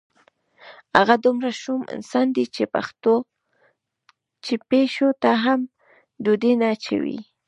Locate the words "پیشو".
4.69-5.09